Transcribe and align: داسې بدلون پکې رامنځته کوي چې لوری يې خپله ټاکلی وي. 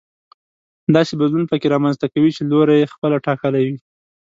داسې 0.95 1.13
بدلون 1.19 1.45
پکې 1.51 1.67
رامنځته 1.73 2.07
کوي 2.13 2.31
چې 2.37 2.41
لوری 2.51 2.75
يې 2.81 2.91
خپله 2.93 3.17
ټاکلی 3.25 3.63
وي. 3.67 3.77